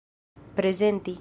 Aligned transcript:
prezenti 0.55 1.19